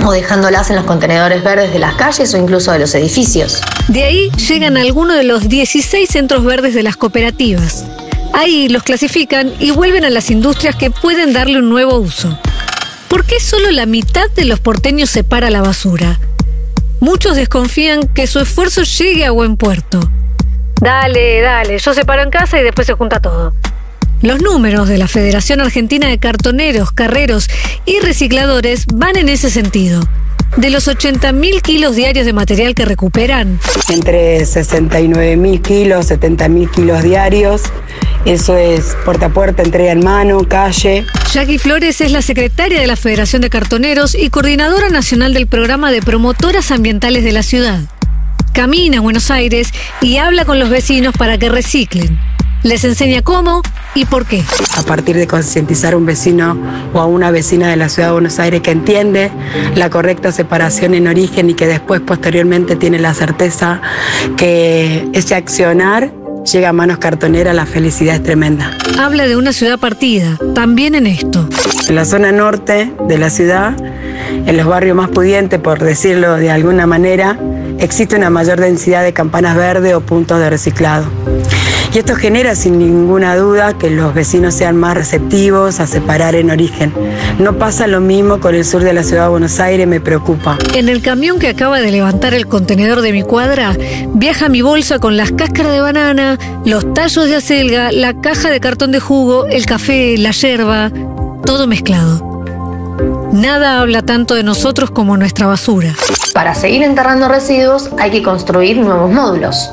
o 0.05 0.11
dejándolas 0.11 0.69
en 0.69 0.75
los 0.75 0.85
contenedores 0.85 1.43
verdes 1.43 1.71
de 1.73 1.79
las 1.79 1.95
calles 1.95 2.33
o 2.33 2.37
incluso 2.37 2.71
de 2.71 2.79
los 2.79 2.93
edificios. 2.95 3.61
De 3.87 4.03
ahí 4.03 4.29
llegan 4.31 4.77
algunos 4.77 5.17
de 5.17 5.23
los 5.23 5.47
16 5.49 6.09
centros 6.09 6.43
verdes 6.43 6.73
de 6.73 6.83
las 6.83 6.97
cooperativas. 6.97 7.85
Ahí 8.33 8.67
los 8.67 8.83
clasifican 8.83 9.53
y 9.59 9.71
vuelven 9.71 10.05
a 10.05 10.09
las 10.09 10.31
industrias 10.31 10.75
que 10.75 10.89
pueden 10.89 11.33
darle 11.33 11.59
un 11.59 11.69
nuevo 11.69 11.97
uso. 11.97 12.37
¿Por 13.07 13.25
qué 13.25 13.39
solo 13.39 13.71
la 13.71 13.85
mitad 13.85 14.29
de 14.35 14.45
los 14.45 14.59
porteños 14.59 15.09
separa 15.09 15.49
la 15.49 15.61
basura? 15.61 16.19
Muchos 16.99 17.35
desconfían 17.35 18.07
que 18.07 18.27
su 18.27 18.39
esfuerzo 18.39 18.83
llegue 18.83 19.25
a 19.25 19.31
buen 19.31 19.57
puerto. 19.57 19.99
Dale, 20.81 21.41
dale, 21.41 21.77
yo 21.77 21.93
separo 21.93 22.23
en 22.23 22.29
casa 22.29 22.59
y 22.59 22.63
después 22.63 22.87
se 22.87 22.93
junta 22.93 23.21
todo. 23.21 23.53
Los 24.23 24.41
números 24.41 24.87
de 24.87 24.97
la 24.97 25.09
Federación 25.09 25.59
Argentina 25.59 26.07
de 26.07 26.17
Cartoneros, 26.17 26.93
Carreros 26.93 27.49
y 27.85 27.99
Recicladores 27.99 28.85
van 28.85 29.17
en 29.17 29.27
ese 29.27 29.49
sentido. 29.49 30.01
De 30.55 30.69
los 30.69 30.87
80.000 30.87 31.61
kilos 31.61 31.97
diarios 31.97 32.25
de 32.25 32.31
material 32.31 32.73
que 32.73 32.85
recuperan, 32.85 33.59
entre 33.89 34.45
69 34.45 35.35
mil 35.35 35.61
kilos, 35.61 36.05
70 36.05 36.47
mil 36.47 36.69
kilos 36.69 37.03
diarios. 37.03 37.63
Eso 38.23 38.55
es 38.55 38.95
puerta 39.03 39.25
a 39.25 39.29
puerta, 39.29 39.61
entrega 39.61 39.91
en 39.91 40.05
mano, 40.05 40.47
calle. 40.47 41.05
Jackie 41.33 41.57
Flores 41.57 41.99
es 41.99 42.13
la 42.13 42.21
secretaria 42.21 42.79
de 42.79 42.87
la 42.87 42.95
Federación 42.95 43.41
de 43.41 43.49
Cartoneros 43.49 44.15
y 44.15 44.29
coordinadora 44.29 44.89
nacional 44.89 45.33
del 45.33 45.47
programa 45.47 45.91
de 45.91 46.01
promotoras 46.01 46.71
ambientales 46.71 47.25
de 47.25 47.33
la 47.33 47.43
ciudad. 47.43 47.81
Camina 48.53 48.99
a 48.99 49.01
Buenos 49.01 49.29
Aires 49.31 49.73
y 49.99 50.15
habla 50.15 50.45
con 50.45 50.59
los 50.59 50.69
vecinos 50.69 51.13
para 51.17 51.37
que 51.37 51.49
reciclen. 51.49 52.17
Les 52.63 52.85
enseña 52.85 53.21
cómo 53.21 53.61
y 53.93 54.05
por 54.05 54.25
qué. 54.25 54.41
A 54.77 54.83
partir 54.83 55.17
de 55.17 55.27
concientizar 55.27 55.93
a 55.93 55.97
un 55.97 56.05
vecino 56.05 56.57
o 56.93 56.99
a 56.99 57.05
una 57.05 57.29
vecina 57.29 57.69
de 57.69 57.75
la 57.75 57.89
ciudad 57.89 58.07
de 58.07 58.13
Buenos 58.13 58.39
Aires 58.39 58.61
que 58.61 58.71
entiende 58.71 59.31
la 59.75 59.89
correcta 59.89 60.31
separación 60.31 60.93
en 60.93 61.07
origen 61.07 61.49
y 61.49 61.55
que 61.55 61.67
después 61.67 61.99
posteriormente 61.99 62.77
tiene 62.77 62.99
la 62.99 63.13
certeza 63.13 63.81
que 64.37 65.09
ese 65.13 65.35
accionar 65.35 66.13
llega 66.51 66.69
a 66.69 66.73
manos 66.73 66.99
cartoneras, 66.99 67.53
la 67.53 67.65
felicidad 67.65 68.15
es 68.15 68.23
tremenda. 68.23 68.77
Habla 68.97 69.27
de 69.27 69.35
una 69.35 69.51
ciudad 69.51 69.77
partida, 69.77 70.37
también 70.55 70.95
en 70.95 71.07
esto. 71.07 71.47
En 71.89 71.95
la 71.95 72.05
zona 72.05 72.31
norte 72.31 72.93
de 73.07 73.17
la 73.17 73.29
ciudad, 73.29 73.75
en 74.45 74.55
los 74.55 74.65
barrios 74.67 74.95
más 74.95 75.09
pudientes, 75.09 75.59
por 75.59 75.79
decirlo 75.83 76.35
de 76.35 76.49
alguna 76.49 76.87
manera, 76.87 77.37
existe 77.79 78.15
una 78.15 78.29
mayor 78.29 78.59
densidad 78.61 79.03
de 79.03 79.11
campanas 79.11 79.57
verdes 79.57 79.93
o 79.93 80.01
puntos 80.01 80.39
de 80.39 80.49
reciclado. 80.49 81.05
Y 81.93 81.99
esto 81.99 82.15
genera 82.15 82.55
sin 82.55 82.79
ninguna 82.79 83.35
duda 83.35 83.77
que 83.77 83.91
los 83.91 84.15
vecinos 84.15 84.55
sean 84.55 84.75
más 84.77 84.95
receptivos 84.95 85.79
a 85.79 85.85
separar 85.85 86.33
en 86.33 86.49
origen. 86.49 86.91
No 87.37 87.59
pasa 87.59 87.85
lo 87.85 88.01
mismo 88.01 88.39
con 88.39 88.55
el 88.55 88.65
sur 88.65 88.83
de 88.83 88.93
la 88.93 89.03
ciudad 89.03 89.25
de 89.25 89.29
Buenos 89.29 89.59
Aires, 89.59 89.87
me 89.87 90.01
preocupa. 90.01 90.57
En 90.73 90.89
el 90.89 91.03
camión 91.03 91.37
que 91.37 91.49
acaba 91.49 91.79
de 91.79 91.91
levantar 91.91 92.33
el 92.33 92.47
contenedor 92.47 93.01
de 93.01 93.11
mi 93.11 93.21
cuadra, 93.21 93.77
viaja 94.15 94.49
mi 94.49 94.63
bolsa 94.63 94.97
con 94.97 95.17
las 95.17 95.31
cáscaras 95.33 95.71
de 95.71 95.81
banana, 95.81 96.39
los 96.65 96.95
tallos 96.95 97.27
de 97.27 97.35
acelga, 97.35 97.91
la 97.91 98.19
caja 98.19 98.49
de 98.49 98.59
cartón 98.59 98.91
de 98.91 98.99
jugo, 98.99 99.45
el 99.45 99.67
café, 99.67 100.17
la 100.17 100.31
yerba, 100.31 100.91
todo 101.45 101.67
mezclado. 101.67 102.43
Nada 103.33 103.81
habla 103.81 104.01
tanto 104.01 104.33
de 104.33 104.41
nosotros 104.41 104.89
como 104.89 105.15
nuestra 105.15 105.45
basura. 105.45 105.93
Para 106.33 106.55
seguir 106.55 106.81
enterrando 106.81 107.27
residuos 107.27 107.91
hay 107.99 108.09
que 108.09 108.23
construir 108.23 108.77
nuevos 108.77 109.11
módulos. 109.11 109.69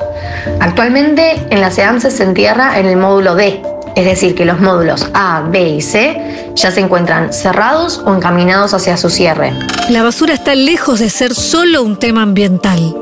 Actualmente 0.60 1.46
en 1.50 1.60
la 1.60 1.70
SEAMSE 1.70 2.10
se 2.10 2.22
entierra 2.22 2.78
en 2.78 2.86
el 2.86 2.98
módulo 2.98 3.34
D, 3.34 3.62
es 3.96 4.04
decir, 4.04 4.34
que 4.34 4.44
los 4.44 4.60
módulos 4.60 5.08
A, 5.14 5.42
B 5.50 5.68
y 5.70 5.80
C 5.80 6.52
ya 6.54 6.70
se 6.70 6.80
encuentran 6.80 7.32
cerrados 7.32 8.02
o 8.04 8.14
encaminados 8.14 8.74
hacia 8.74 8.98
su 8.98 9.08
cierre. 9.08 9.52
La 9.88 10.02
basura 10.02 10.34
está 10.34 10.54
lejos 10.54 11.00
de 11.00 11.08
ser 11.08 11.34
solo 11.34 11.82
un 11.82 11.98
tema 11.98 12.22
ambiental. 12.22 12.94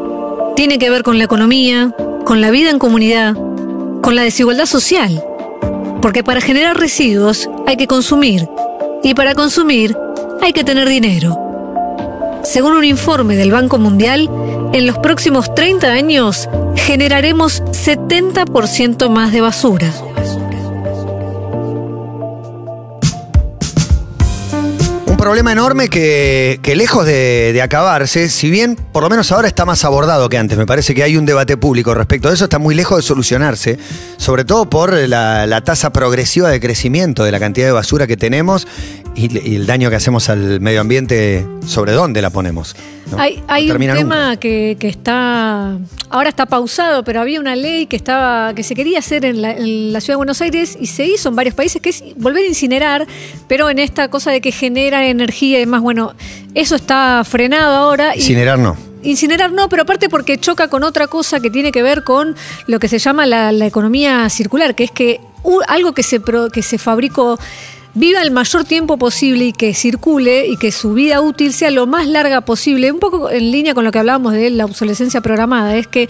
Tiene 0.55 0.79
que 0.79 0.91
ver 0.91 1.03
con 1.03 1.19
la 1.19 1.25
economía, 1.25 1.93
con 2.25 2.41
la 2.41 2.50
vida 2.50 2.71
en 2.71 2.79
comunidad, 2.79 3.35
con 4.03 4.15
la 4.15 4.23
desigualdad 4.23 4.67
social. 4.67 5.25
Porque 6.00 6.23
para 6.23 6.41
generar 6.41 6.77
residuos 6.77 7.50
hay 7.67 7.77
que 7.77 7.88
consumir 7.88 8.49
y 9.03 9.15
para 9.15 9.35
consumir 9.35 9.97
hay 10.41 10.53
que 10.53 10.62
tener 10.62 10.88
dinero. 10.88 11.38
Según 12.49 12.73
un 12.73 12.85
informe 12.85 13.37
del 13.37 13.50
Banco 13.50 13.76
Mundial, 13.76 14.31
en 14.73 14.87
los 14.87 14.97
próximos 15.00 15.55
30 15.55 15.87
años 15.88 16.49
generaremos 16.76 17.62
70% 17.62 19.11
más 19.11 19.33
de 19.33 19.43
basura. 19.43 19.93
Un 25.05 25.17
problema 25.19 25.52
enorme 25.52 25.90
que, 25.90 26.73
lejos 26.75 27.05
de, 27.05 27.61
acabarse, 27.62 28.31
si 28.31 28.49
bien 28.49 28.76
por 28.76 29.02
lo 29.02 29.11
menos 29.11 29.31
ahora 29.31 29.47
está 29.47 29.67
más 29.67 29.85
abordado 29.85 30.31
que 30.31 30.38
antes, 30.38 30.57
me 30.57 30.64
parece 30.64 30.95
que 30.95 31.02
hay 31.02 31.19
un 31.19 31.26
debate 31.26 31.59
público 31.59 31.93
respecto 31.93 32.31
a 32.31 32.33
eso, 32.33 32.45
está 32.45 32.59
muy 32.59 32.75
lejos 32.75 32.97
de 32.97 33.02
solucionarse, 33.02 33.78
sobre 34.17 34.47
todo 34.47 34.71
por 34.71 34.95
la 34.95 35.61
tasa 35.64 35.93
progresiva 35.93 36.49
de 36.49 36.61
crecimiento 36.61 37.25
de 37.25 37.33
la 37.33 37.40
cantidad 37.40 37.67
de 37.67 37.73
basura 37.73 38.07
que 38.07 38.17
tenemos 38.17 38.67
y, 39.18 39.50
y 39.50 39.56
el 39.56 39.66
daño 39.66 39.90
que 39.90 39.96
hacemos 39.96 40.28
al 40.28 40.60
medio 40.60 40.80
ambiente, 40.80 41.46
sobre 41.66 41.92
dónde 41.92 42.22
la 42.22 42.30
ponemos. 42.30 42.76
¿no? 43.10 43.18
Hay, 43.18 43.42
No 43.68 43.75
un 43.75 43.80
tema 43.96 44.37
que, 44.37 44.76
que 44.78 44.88
está. 44.88 45.76
Ahora 46.10 46.28
está 46.28 46.46
pausado, 46.46 47.04
pero 47.04 47.20
había 47.20 47.40
una 47.40 47.56
ley 47.56 47.87
que 47.87 47.96
estaba 47.96 48.54
que 48.54 48.62
se 48.62 48.75
quería 48.75 48.98
hacer 49.00 49.25
en 49.25 49.42
la, 49.42 49.52
en 49.52 49.92
la 49.92 50.00
ciudad 50.00 50.14
de 50.14 50.18
Buenos 50.18 50.40
Aires 50.40 50.76
y 50.80 50.87
se 50.87 51.04
hizo 51.06 51.28
en 51.30 51.37
varios 51.37 51.54
países, 51.54 51.80
que 51.82 51.90
es 51.90 52.02
volver 52.16 52.44
a 52.44 52.48
incinerar, 52.48 53.06
pero 53.48 53.68
en 53.70 53.78
esta 53.78 54.08
cosa 54.08 54.30
de 54.30 54.40
que 54.40 54.52
genera 54.52 55.06
energía 55.06 55.56
y 55.58 55.60
demás. 55.60 55.80
Bueno, 55.82 56.14
eso 56.54 56.76
está 56.76 57.22
frenado 57.28 57.75
ahora. 57.76 58.14
y- 58.14 58.18
Incinerar 58.20 58.58
no. 58.58 58.76
incinerar 59.02 59.52
no, 59.52 59.68
pero 59.68 59.82
aparte 59.82 60.08
porque 60.08 60.38
choca 60.38 60.68
con 60.68 60.82
otra 60.84 61.06
cosa 61.08 61.40
que 61.40 61.50
tiene 61.50 61.72
que 61.72 61.82
ver 61.82 62.04
con 62.04 62.37
lo 62.66 62.78
que 62.78 62.88
se 62.88 62.98
llama 62.98 63.26
la, 63.26 63.52
la 63.52 63.66
economía 63.66 64.28
circular, 64.28 64.75
que 64.75 64.84
es 64.84 64.90
que 64.90 65.20
algo 65.68 65.92
que 65.92 66.02
se, 66.02 66.20
pro- 66.20 66.50
que 66.50 66.62
se 66.62 66.78
fabricó 66.78 67.38
viva 67.99 68.23
el 68.23 68.31
mayor 68.31 68.64
tiempo 68.64 68.97
posible 68.97 69.47
y 69.47 69.52
que 69.52 69.75
circule 69.75 70.47
y 70.47 70.57
que 70.57 70.71
su 70.71 70.95
vida 70.95 71.21
útil 71.21 71.52
sea 71.52 71.71
lo 71.71 71.87
más 71.87 72.07
larga 72.07 72.43
posible, 72.43 72.93
un 72.93 73.00
poco 73.00 73.31
en 73.31 73.50
línea 73.50 73.75
con 73.75 73.85
lo 73.85 73.90
que 73.90 73.99
hablábamos 73.99 74.33
de 74.35 74.50
la 74.50 74.64
obsolescencia 74.64 75.21
programada, 75.21 75.76
es 75.76 75.88
que 75.88 76.09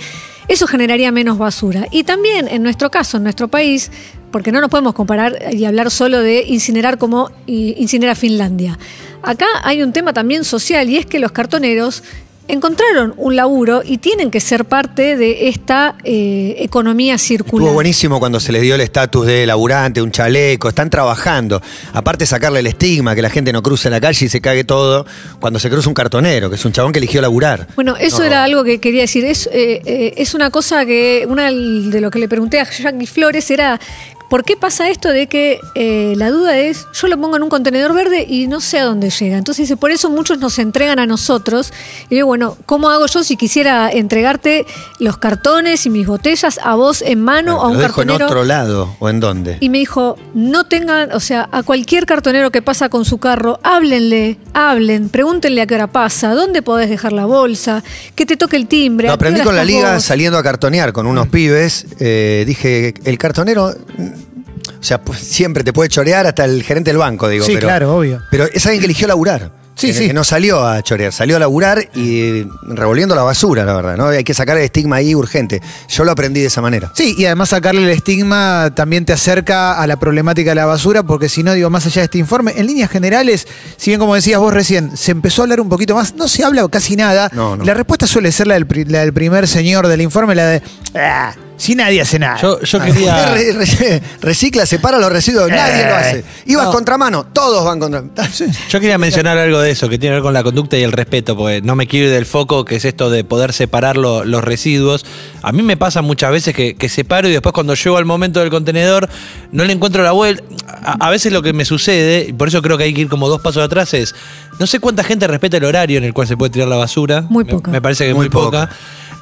eso 0.49 0.67
generaría 0.67 1.11
menos 1.13 1.39
basura. 1.39 1.87
Y 1.91 2.05
también 2.05 2.47
en 2.49 2.63
nuestro 2.63 2.91
caso, 2.91 3.17
en 3.17 3.23
nuestro 3.23 3.49
país, 3.49 3.91
porque 4.31 4.53
no 4.53 4.61
nos 4.61 4.71
podemos 4.71 4.95
comparar 4.95 5.39
y 5.53 5.65
hablar 5.65 5.91
solo 5.91 6.21
de 6.21 6.45
incinerar 6.47 6.99
como 6.99 7.31
incinera 7.47 8.15
Finlandia. 8.15 8.79
Acá 9.23 9.47
hay 9.65 9.83
un 9.83 9.93
tema 9.93 10.13
también 10.13 10.45
social 10.45 10.89
y 10.91 10.97
es 10.97 11.07
que 11.07 11.19
los 11.19 11.33
cartoneros 11.33 12.03
encontraron 12.49 13.15
un 13.17 13.37
laburo 13.37 13.83
y 13.85 13.99
tienen 13.99 14.31
que 14.31 14.41
ser 14.41 14.65
parte 14.65 15.17
de 15.17 15.49
esta 15.49 15.95
eh, 16.03 16.57
economía 16.59 17.19
circular. 17.19 17.63
Estuvo 17.65 17.75
buenísimo 17.75 18.19
cuando 18.19 18.41
se 18.41 18.53
les 18.53 18.63
dio 18.63 18.75
el 18.75 18.81
estatus 18.81 19.27
de 19.27 19.47
laburante, 19.47 20.03
un 20.03 20.11
chaleco, 20.11 20.69
están 20.69 20.91
trabajando. 20.91 21.61
Aparte 21.93 22.27
sacarle 22.27 22.61
el 22.61 22.67
estigma, 22.67 23.15
que 23.15 23.23
la 23.23 23.31
gente 23.31 23.53
no 23.53 23.63
cruce 23.63 23.91
la 23.91 24.01
calle 24.01 24.27
y 24.27 24.29
se 24.29 24.41
cague 24.41 24.65
todo 24.65 25.07
cuando 25.41 25.59
se 25.59 25.69
cruza 25.71 25.89
un 25.89 25.95
cartonero, 25.95 26.49
que 26.51 26.57
es 26.57 26.65
un 26.65 26.73
chabón 26.73 26.93
que 26.93 26.99
eligió 26.99 27.21
laburar. 27.21 27.69
Bueno, 27.77 27.97
eso 27.97 28.19
No. 28.21 28.25
era 28.25 28.45
algo 28.45 28.65
que 28.65 28.79
quería 28.81 29.03
decir. 29.03 29.25
Es, 29.25 29.47
eh, 29.53 29.81
eh, 29.85 30.15
es 30.17 30.35
una 30.35 30.51
cosa 30.51 30.87
que, 30.87 31.27
una 31.29 31.51
de 31.53 32.01
lo 32.01 32.11
que 32.11 32.19
le 32.19 32.29
pregunté 32.29 32.61
a 32.61 32.65
Jackie 32.71 33.07
Flores 33.07 33.51
era, 33.51 33.79
¿por 34.29 34.45
qué 34.45 34.57
pasa 34.57 34.89
esto 34.91 35.09
de 35.11 35.27
que 35.27 35.61
eh, 35.75 36.15
la 36.17 36.31
duda 36.31 36.59
es, 36.59 36.87
yo 36.93 37.09
lo 37.09 37.19
pongo 37.19 37.37
en 37.37 37.43
un 37.43 37.49
contenedor 37.49 37.95
verde 37.95 38.25
y 38.29 38.47
no 38.47 38.61
sé 38.61 38.79
a 38.79 38.85
dónde 38.85 39.11
llega? 39.11 39.37
Entonces 39.39 39.65
dice, 39.65 39.77
por 39.77 39.91
eso 39.91 40.11
muchos 40.11 40.39
nos 40.39 40.59
entregan 40.59 40.99
a 40.99 41.07
nosotros. 41.07 41.73
Y 42.11 42.17
digo, 42.17 42.27
bueno, 42.29 42.57
¿cómo 42.67 42.91
hago 42.91 43.07
yo 43.07 43.25
si 43.25 43.37
quisiera 43.37 43.91
entregarte 43.91 44.67
los 44.99 45.17
cartones 45.19 45.87
y 45.87 45.91
mis 45.91 46.07
botellas 46.07 46.59
a 46.63 46.75
vos 46.75 47.03
en 47.03 47.21
mano 47.23 47.59
o 47.59 47.65
a 47.65 47.69
¿Lo 47.69 47.73
un 47.73 47.79
dejo 47.79 48.03
en 48.03 48.09
cartonero? 48.09 48.27
otro 48.27 48.45
lado 48.45 48.97
o 48.99 49.09
en 49.09 49.21
dónde? 49.21 49.59
Y 49.61 49.69
me 49.71 49.79
dijo, 49.79 50.17
no 50.35 50.65
tengan, 50.65 51.13
o 51.13 51.21
sea, 51.21 51.49
a 51.53 51.63
cualquier 51.63 52.07
cartonero 52.07 52.51
que 52.51 52.63
pasa 52.63 52.89
con 52.89 53.05
su 53.05 53.19
carro, 53.19 53.59
háblenle, 53.63 54.39
hablen, 54.53 55.09
pregúntenle 55.09 55.63
a 55.63 55.67
qué 55.67 55.75
hora 55.75 55.87
pasa, 55.87 56.35
dónde 56.35 56.63
podés 56.63 56.91
dejar 56.91 57.13
la 57.13 57.25
bolsa, 57.27 57.83
que 58.15 58.27
te 58.27 58.37
toque 58.37 58.57
el 58.57 58.67
timbre. 58.67 59.09
Lo 59.09 59.15
aprendí 59.15 59.41
con 59.41 59.57
la 59.57 59.65
liga 59.65 59.95
vos. 59.95 60.05
saliendo 60.05 60.39
a 60.39 60.43
cartonear 60.43 60.93
con 60.93 61.07
unos 61.07 61.29
pibes. 61.29 61.87
eh, 62.01 62.45
dije, 62.47 62.95
el 63.05 63.19
cartonero, 63.19 63.75
o 64.81 64.83
sea, 64.85 65.01
pues, 65.03 65.21
siempre 65.21 65.65
te 65.65 65.73
puede 65.73 65.89
chorear 65.89 66.27
hasta 66.27 66.45
el 66.45 66.63
gerente 66.63 66.91
del 66.91 66.99
banco, 66.99 67.29
digo. 67.29 67.45
Sí, 67.45 67.55
pero, 67.55 67.67
claro, 67.69 67.97
obvio. 67.97 68.23
Pero 68.31 68.45
es 68.53 68.65
alguien 68.67 68.81
que 68.81 68.87
eligió 68.87 69.07
laburar. 69.09 69.59
Sí, 69.79 69.93
sí. 69.95 70.09
que 70.09 70.13
no 70.13 70.25
salió 70.25 70.67
a 70.67 70.83
chorear, 70.83 71.13
salió 71.13 71.37
a 71.37 71.39
laburar 71.39 71.89
y 71.95 72.45
revolviendo 72.67 73.15
la 73.15 73.23
basura, 73.23 73.65
la 73.65 73.75
verdad, 73.75 73.97
¿no? 73.97 74.09
Hay 74.09 74.25
que 74.25 74.35
sacar 74.35 74.57
el 74.57 74.65
estigma 74.65 74.97
ahí 74.97 75.15
urgente. 75.15 75.63
Yo 75.89 76.03
lo 76.03 76.11
aprendí 76.11 76.41
de 76.41 76.49
esa 76.49 76.61
manera. 76.61 76.91
Sí, 76.97 77.15
y 77.17 77.27
además 77.27 77.51
sacarle 77.51 77.85
el 77.85 77.91
estigma 77.91 78.73
también 78.75 79.05
te 79.05 79.13
acerca 79.13 79.81
a 79.81 79.87
la 79.87 79.97
problemática 79.97 80.51
de 80.51 80.57
la 80.57 80.67
basura, 80.67 81.05
porque 81.05 81.29
si 81.29 81.45
no, 81.45 81.55
digo, 81.55 81.71
más 81.71 81.87
allá 81.87 82.01
de 82.01 82.07
este 82.07 82.19
informe, 82.19 82.55
en 82.57 82.67
líneas 82.67 82.91
generales, 82.91 83.47
si 83.77 83.91
bien 83.93 84.01
como 84.01 84.17
decías 84.17 84.41
vos 84.41 84.53
recién, 84.53 84.97
se 84.97 85.13
empezó 85.13 85.43
a 85.43 85.45
hablar 85.45 85.61
un 85.61 85.69
poquito 85.69 85.95
más, 85.95 86.13
no 86.17 86.27
se 86.27 86.43
habla 86.43 86.67
casi 86.67 86.97
nada. 86.97 87.31
No, 87.33 87.57
no. 87.57 87.65
La 87.65 87.73
respuesta 87.75 88.09
suele 88.09 88.33
ser 88.33 88.49
la 88.49 88.55
del, 88.55 88.67
pri- 88.67 88.85
la 88.87 89.03
del 89.03 89.13
primer 89.13 89.47
señor 89.47 89.87
del 89.87 90.01
informe, 90.01 90.35
la 90.35 90.47
de, 90.47 90.63
"Ah, 90.97 91.35
si 91.59 91.75
nadie 91.75 92.01
hace 92.01 92.19
nada. 92.19 92.41
Yo, 92.41 92.59
yo 92.63 92.79
Usted 92.79 92.93
quería. 92.93 93.35
re- 93.35 93.53
re- 93.53 94.03
recicla, 94.23 94.65
separa 94.65 94.99
los 94.99 95.13
residuos, 95.13 95.51
nadie 95.51 95.85
lo 95.85 95.95
hace. 95.95 96.25
Ibas 96.47 96.67
no. 96.67 96.73
contramano, 96.73 97.27
todos 97.27 97.65
van 97.67 97.79
contra. 97.81 98.03
Yo 98.71 98.81
quería 98.81 98.97
mencionar 98.97 99.37
algo 99.37 99.59
de 99.61 99.73
eso, 99.73 99.89
que 99.91 99.99
tiene 99.99 100.13
que 100.13 100.17
ver 100.19 100.23
con 100.23 100.33
la 100.33 100.43
conducta 100.43 100.79
y 100.79 100.83
el 100.85 100.93
respeto, 100.93 101.37
porque 101.37 101.61
no 101.61 101.77
me 101.77 101.87
quiero 101.87 102.07
ir 102.07 102.13
del 102.13 102.25
foco, 102.25 102.65
que 102.65 102.77
es 102.77 102.85
esto 102.87 103.11
de 103.11 103.25
poder 103.25 103.53
separar 103.53 103.97
lo- 103.99 104.25
los 104.25 104.43
residuos. 104.43 105.05
A 105.43 105.53
mí 105.53 105.63
me 105.63 105.77
pasa 105.77 106.01
muchas 106.01 106.31
veces 106.33 106.55
que, 106.55 106.75
que 106.77 106.89
separo 106.89 107.29
y 107.29 107.33
después 107.33 107.53
cuando 107.53 107.75
llego 107.75 107.97
al 107.99 108.05
momento 108.07 108.41
del 108.41 108.51
contenedor 108.51 109.09
no 109.53 109.65
le 109.65 109.73
encuentro 109.75 110.03
la 110.03 110.13
vuelta. 110.13 110.43
A, 110.83 111.07
a 111.07 111.11
veces 111.11 111.33
lo 111.33 111.43
que 111.43 111.53
me 111.53 111.65
sucede, 111.65 112.27
y 112.29 112.33
por 112.33 112.49
eso 112.49 112.63
creo 112.63 112.79
que 112.79 112.85
hay 112.85 112.95
que 112.95 113.01
ir 113.01 113.09
como 113.09 113.29
dos 113.29 113.41
pasos 113.41 113.65
atrás, 113.65 113.93
es, 113.95 114.15
no 114.61 114.67
sé 114.69 114.79
cuánta 114.79 115.03
gente 115.03 115.27
respeta 115.27 115.57
el 115.57 115.65
horario 115.65 115.99
en 115.99 116.05
el 116.05 116.15
cual 116.15 116.29
se 116.29 116.37
puede 116.37 116.51
tirar 116.51 116.69
la 116.69 116.77
basura. 116.77 117.23
Muy 117.29 117.45
Me- 117.45 117.51
poca. 117.53 117.71
Me, 117.71 117.83
parece 117.83 118.07
que 118.07 118.15
Muy 118.15 118.27
muy, 118.27 118.31
poca. 118.31 118.71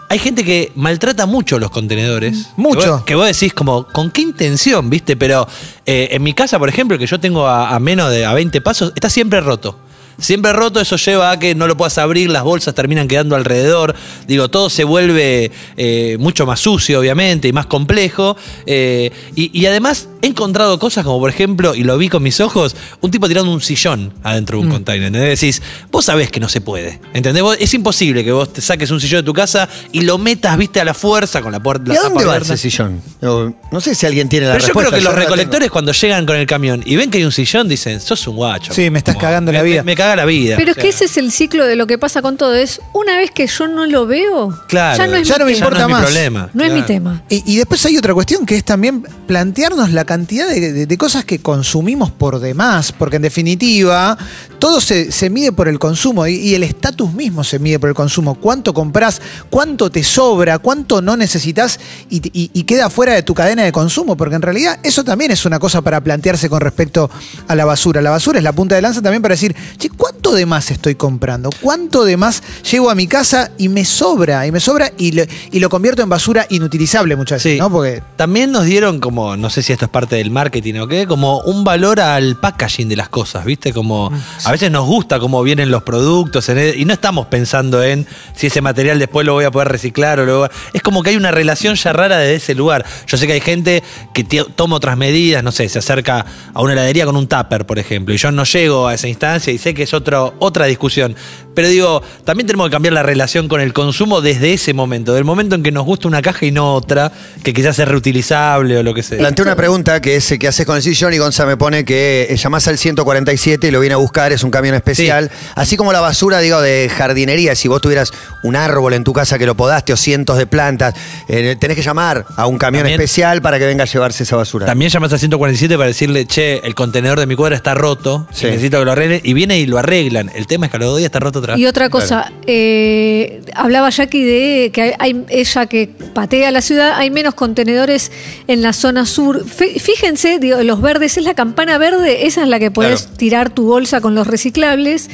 Hay 0.08 0.18
gente 0.18 0.44
que 0.44 0.72
maltrata 0.76 1.26
mucho 1.26 1.58
los 1.58 1.70
contenedores. 1.70 2.50
Mucho. 2.56 2.80
Que 2.80 2.88
vos, 2.88 3.02
que 3.04 3.14
vos 3.14 3.26
decís 3.26 3.52
como, 3.52 3.86
¿con 3.88 4.10
qué 4.10 4.22
intención? 4.22 4.88
¿Viste? 4.88 5.16
Pero 5.16 5.48
eh, 5.84 6.08
en 6.12 6.22
mi 6.22 6.32
casa, 6.32 6.58
por 6.58 6.68
ejemplo, 6.68 6.98
que 6.98 7.06
yo 7.06 7.18
tengo 7.18 7.46
a, 7.46 7.74
a 7.74 7.80
menos 7.80 8.10
de 8.10 8.24
a 8.24 8.32
20 8.32 8.60
pasos, 8.60 8.92
está 8.94 9.10
siempre 9.10 9.40
roto. 9.40 9.78
Siempre 10.18 10.52
roto, 10.52 10.80
eso 10.80 10.96
lleva 10.96 11.30
a 11.30 11.38
que 11.38 11.54
no 11.54 11.66
lo 11.66 11.76
puedas 11.76 11.98
abrir, 11.98 12.30
las 12.30 12.42
bolsas 12.42 12.74
terminan 12.74 13.08
quedando 13.08 13.36
alrededor. 13.36 13.94
Digo, 14.26 14.48
todo 14.48 14.70
se 14.70 14.84
vuelve 14.84 15.50
eh, 15.76 16.16
mucho 16.18 16.46
más 16.46 16.60
sucio, 16.60 17.00
obviamente, 17.00 17.48
y 17.48 17.52
más 17.52 17.66
complejo. 17.66 18.36
Eh, 18.66 19.10
y, 19.34 19.50
y 19.58 19.66
además 19.66 20.08
he 20.22 20.28
encontrado 20.28 20.78
cosas 20.78 21.04
como, 21.04 21.18
por 21.20 21.30
ejemplo, 21.30 21.74
y 21.74 21.82
lo 21.84 21.98
vi 21.98 22.08
con 22.08 22.22
mis 22.22 22.40
ojos, 22.40 22.74
un 23.00 23.10
tipo 23.10 23.28
tirando 23.28 23.50
un 23.52 23.60
sillón 23.60 24.12
adentro 24.22 24.58
de 24.58 24.64
un 24.64 24.70
container. 24.70 25.06
¿Entendés? 25.08 25.40
Decís, 25.40 25.62
vos 25.90 26.04
sabés 26.04 26.30
que 26.30 26.40
no 26.40 26.48
se 26.48 26.60
puede. 26.60 26.98
¿Entendés? 27.12 27.42
Vos- 27.42 27.56
es 27.60 27.72
imposible 27.74 28.24
que 28.24 28.32
vos 28.32 28.52
te 28.52 28.60
saques 28.60 28.90
un 28.90 29.00
sillón 29.00 29.20
de 29.22 29.26
tu 29.26 29.34
casa 29.34 29.68
y 29.92 30.00
lo 30.02 30.18
metas, 30.18 30.56
viste, 30.56 30.80
a 30.80 30.84
la 30.84 30.94
fuerza 30.94 31.42
con 31.42 31.52
la 31.52 31.60
puerta. 31.60 31.92
¿Y 31.92 31.94
la 31.94 32.00
a 32.00 32.02
dónde 32.04 32.24
va 32.24 32.36
ese 32.38 32.56
sillón? 32.56 33.00
No, 33.20 33.54
no 33.70 33.80
sé 33.80 33.94
si 33.94 34.06
alguien 34.06 34.28
tiene 34.28 34.46
la 34.46 34.54
Pero 34.54 34.66
yo 34.68 34.72
creo 34.74 34.90
que 34.90 35.00
los 35.00 35.14
recolectores 35.14 35.70
cuando 35.70 35.92
llegan 35.92 36.24
con 36.26 36.36
el 36.36 36.46
camión 36.46 36.82
y 36.86 36.96
ven 36.96 37.10
que 37.10 37.18
hay 37.18 37.24
un 37.24 37.32
sillón 37.32 37.68
dicen, 37.68 38.00
sos 38.00 38.26
un 38.26 38.36
guacho. 38.36 38.72
Sí, 38.72 38.90
me 38.90 38.98
estás 38.98 39.16
cagando 39.16 39.52
la 39.52 39.62
vida. 39.62 39.82
Me, 39.82 39.92
me 39.92 39.96
caga 40.06 40.16
la 40.16 40.24
vida. 40.24 40.56
Pero 40.56 40.70
o 40.72 40.74
es 40.74 40.78
que 40.78 40.88
ese 40.88 41.04
es 41.06 41.16
el 41.16 41.30
ciclo 41.32 41.64
de 41.66 41.76
lo 41.76 41.86
que 41.86 41.98
pasa 41.98 42.22
con 42.22 42.36
todo. 42.36 42.54
Es 42.54 42.80
una 42.92 43.16
vez 43.16 43.30
que 43.30 43.46
yo 43.46 43.66
no 43.68 43.86
lo 43.86 44.06
veo, 44.06 44.56
Claro, 44.68 44.96
ya 44.98 45.06
no 45.06 45.16
es 45.16 45.28
ya 45.28 45.34
mi 45.34 45.38
no 45.40 45.46
me 45.46 45.52
importa 45.52 45.78
no 45.80 45.86
es 45.86 45.90
más. 45.92 46.00
mi 46.00 46.04
problema. 46.06 46.50
No 46.54 46.64
es 46.64 46.72
mi 46.72 46.82
tema. 46.82 47.22
Y, 47.28 47.42
y 47.52 47.56
después 47.56 47.84
hay 47.86 47.96
otra 47.96 48.14
cuestión 48.14 48.46
que 48.46 48.56
es 48.56 48.64
también 48.64 49.02
plantearnos 49.26 49.90
la 49.92 50.04
cantidad 50.04 50.48
de, 50.48 50.72
de- 50.72 50.86
de 50.86 50.98
cosas 50.98 51.24
que 51.24 51.40
consumimos 51.40 52.10
por 52.10 52.38
demás, 52.40 52.92
porque 52.92 53.16
en 53.16 53.22
definitiva 53.22 54.16
todo 54.58 54.80
se, 54.80 55.12
se 55.12 55.28
mide 55.30 55.52
por 55.52 55.68
el 55.68 55.78
consumo 55.78 56.26
y, 56.26 56.34
y 56.36 56.54
el 56.54 56.62
estatus 56.62 57.12
mismo 57.12 57.44
se 57.44 57.58
mide 57.58 57.78
por 57.78 57.88
el 57.88 57.94
consumo. 57.94 58.34
¿Cuánto 58.36 58.72
compras? 58.72 59.20
¿Cuánto 59.50 59.90
te 59.90 60.02
sobra? 60.02 60.58
¿Cuánto 60.58 61.02
no 61.02 61.16
necesitas 61.16 61.78
y, 62.10 62.16
y- 62.32 62.50
y 62.52 62.62
queda 62.64 62.88
fuera 62.90 63.12
de 63.14 63.22
tu 63.22 63.34
cadena 63.34 63.62
de 63.64 63.72
consumo? 63.72 64.16
Porque 64.16 64.34
en 64.36 64.42
realidad 64.42 64.78
eso 64.82 65.04
también 65.04 65.30
es 65.30 65.44
una 65.44 65.58
cosa 65.58 65.82
para 65.82 66.00
plantearse 66.00 66.48
con 66.48 66.60
respecto 66.60 67.10
a 67.48 67.54
la 67.54 67.64
basura. 67.64 68.00
La 68.00 68.10
basura 68.10 68.38
es 68.38 68.44
la 68.44 68.52
punta 68.52 68.74
de 68.74 68.82
lanza 68.82 69.02
también 69.02 69.22
para 69.22 69.34
decir, 69.34 69.54
che, 69.78 69.88
¿cuánto 69.96 70.32
de 70.34 70.46
más 70.46 70.70
estoy 70.70 70.94
comprando? 70.94 71.50
¿Cuánto 71.60 72.04
de 72.04 72.16
más 72.16 72.42
llego 72.70 72.90
a 72.90 72.94
mi 72.94 73.06
casa 73.06 73.50
y 73.58 73.68
me 73.68 73.84
sobra? 73.84 74.46
Y 74.46 74.52
me 74.52 74.60
sobra 74.60 74.92
y 74.98 75.12
lo, 75.12 75.24
y 75.50 75.58
lo 75.60 75.68
convierto 75.68 76.02
en 76.02 76.08
basura 76.08 76.46
inutilizable 76.50 77.16
muchas 77.16 77.38
veces, 77.42 77.52
Sí. 77.54 77.58
¿no? 77.58 77.70
Porque 77.70 78.02
También 78.16 78.50
nos 78.52 78.64
dieron 78.64 79.00
como, 79.00 79.36
no 79.36 79.50
sé 79.50 79.62
si 79.62 79.72
esto 79.72 79.84
es 79.86 79.90
parte 79.90 80.16
del 80.16 80.30
marketing 80.30 80.74
o 80.80 80.88
qué, 80.88 81.06
como 81.06 81.40
un 81.40 81.64
valor 81.64 82.00
al 82.00 82.38
packaging 82.40 82.88
de 82.88 82.96
las 82.96 83.08
cosas, 83.08 83.44
¿viste? 83.44 83.72
Como 83.72 84.10
a 84.44 84.52
veces 84.52 84.70
nos 84.70 84.86
gusta 84.86 85.18
cómo 85.20 85.42
vienen 85.42 85.70
los 85.70 85.82
productos 85.82 86.48
en 86.48 86.58
el- 86.58 86.78
y 86.80 86.84
no 86.84 86.92
estamos 86.92 87.26
pensando 87.26 87.82
en 87.82 88.06
si 88.34 88.48
ese 88.48 88.60
material 88.60 88.98
después 88.98 89.24
lo 89.26 89.32
voy 89.34 89.44
a 89.44 89.50
poder 89.50 89.68
reciclar 89.68 90.20
o 90.20 90.26
lo 90.26 90.48
Es 90.72 90.82
como 90.82 91.02
que 91.02 91.10
hay 91.10 91.16
una 91.16 91.30
relación 91.30 91.74
ya 91.76 91.92
rara 91.92 92.18
desde 92.18 92.34
ese 92.36 92.54
lugar. 92.54 92.84
Yo 93.06 93.16
sé 93.16 93.26
que 93.26 93.32
hay 93.34 93.40
gente 93.40 93.82
que 94.12 94.24
toma 94.54 94.76
otras 94.76 94.96
medidas, 94.96 95.42
no 95.42 95.52
sé, 95.52 95.68
se 95.68 95.78
acerca 95.78 96.26
a 96.52 96.60
una 96.62 96.72
heladería 96.74 97.06
con 97.06 97.16
un 97.16 97.26
tupper, 97.26 97.64
por 97.66 97.78
ejemplo, 97.78 98.14
y 98.14 98.18
yo 98.18 98.30
no 98.32 98.44
llego 98.44 98.86
a 98.88 98.94
esa 98.94 99.08
instancia 99.08 99.52
y 99.52 99.58
sé 99.58 99.72
que 99.74 99.85
es 99.86 99.94
otro, 99.94 100.34
otra 100.38 100.66
discusión. 100.66 101.16
Pero 101.54 101.68
digo, 101.68 102.02
también 102.24 102.46
tenemos 102.46 102.66
que 102.68 102.72
cambiar 102.72 102.92
la 102.92 103.02
relación 103.02 103.48
con 103.48 103.62
el 103.62 103.72
consumo 103.72 104.20
desde 104.20 104.52
ese 104.52 104.74
momento, 104.74 105.14
del 105.14 105.24
momento 105.24 105.54
en 105.54 105.62
que 105.62 105.72
nos 105.72 105.86
gusta 105.86 106.06
una 106.06 106.20
caja 106.20 106.44
y 106.44 106.50
no 106.52 106.74
otra, 106.74 107.10
que 107.42 107.54
quizás 107.54 107.78
es 107.78 107.88
reutilizable 107.88 108.76
o 108.78 108.82
lo 108.82 108.92
que 108.92 109.02
sea. 109.02 109.16
Planteé 109.18 109.42
una 109.44 109.56
pregunta 109.56 110.00
que 110.02 110.16
es 110.16 110.34
¿qué 110.38 110.48
haces 110.48 110.66
con 110.66 110.76
el 110.76 110.82
sillón? 110.82 111.14
Y 111.14 111.18
Gonza 111.18 111.46
me 111.46 111.56
pone 111.56 111.84
que 111.86 112.26
eh, 112.28 112.36
llamás 112.36 112.68
al 112.68 112.76
147 112.76 113.68
y 113.68 113.70
lo 113.70 113.80
viene 113.80 113.94
a 113.94 113.96
buscar, 113.96 114.32
es 114.32 114.42
un 114.44 114.50
camión 114.50 114.74
especial. 114.74 115.30
Así 115.54 115.76
como 115.78 115.92
la 115.94 116.00
basura, 116.00 116.40
digo, 116.40 116.60
de 116.60 116.90
jardinería, 116.94 117.54
si 117.54 117.68
vos 117.68 117.80
tuvieras 117.80 118.12
un 118.42 118.54
árbol 118.56 118.92
en 118.92 119.02
tu 119.04 119.14
casa 119.14 119.38
que 119.38 119.46
lo 119.46 119.54
podaste 119.56 119.92
o 119.94 119.96
cientos 119.96 120.36
de 120.36 120.46
plantas, 120.46 120.94
eh, 121.28 121.56
tenés 121.58 121.76
que 121.76 121.82
llamar 121.82 122.26
a 122.36 122.46
un 122.46 122.58
camión 122.58 122.82
También- 122.82 123.00
especial 123.00 123.40
para 123.40 123.58
que 123.58 123.64
venga 123.66 123.84
a 123.84 123.86
llevarse 123.86 124.24
esa 124.24 124.36
basura. 124.36 124.66
También 124.66 124.90
llamas 124.90 125.12
al 125.12 125.18
147 125.20 125.76
para 125.78 125.88
decirle, 125.88 126.26
che, 126.26 126.58
el 126.66 126.74
contenedor 126.74 127.18
de 127.18 127.26
mi 127.26 127.34
cuadra 127.34 127.56
está 127.56 127.74
roto, 127.74 128.26
Sí. 128.32 128.46
necesito 128.46 128.78
que 128.78 128.84
lo 128.84 128.92
arreglen, 128.92 129.20
y 129.24 129.32
viene 129.32 129.58
y 129.58 129.66
lo 129.66 129.75
arreglan. 129.78 130.30
El 130.34 130.46
tema 130.46 130.66
es 130.66 130.70
que 130.70 130.76
a 130.76 130.80
los 130.80 130.88
dos 130.90 130.98
días 130.98 131.06
está 131.06 131.20
roto 131.20 131.38
otra 131.40 131.54
vez. 131.54 131.60
Y 131.62 131.66
otra 131.66 131.88
cosa, 131.90 132.32
eh, 132.46 133.40
hablaba 133.54 133.90
Jackie 133.90 134.22
de 134.24 134.70
que 134.72 134.82
hay, 134.82 134.92
hay- 134.98 135.24
ella 135.28 135.66
que 135.66 135.88
patea 136.14 136.50
la 136.50 136.60
ciudad, 136.62 136.92
hay 136.96 137.10
menos 137.10 137.34
contenedores 137.34 138.10
en 138.48 138.62
la 138.62 138.72
zona 138.72 139.06
sur. 139.06 139.44
Fí- 139.44 139.78
Fíjense, 139.80 140.38
digo, 140.38 140.62
los 140.62 140.80
verdes, 140.80 141.16
es 141.16 141.24
la 141.24 141.34
campana 141.34 141.78
verde, 141.78 142.26
esa 142.26 142.42
es 142.42 142.48
la 142.48 142.58
que 142.58 142.70
podés 142.70 143.02
Claro. 143.02 143.16
tirar 143.16 143.50
tu 143.50 143.66
bolsa 143.66 144.00
con 144.00 144.14
los 144.14 144.26
reciclables. 144.26 145.08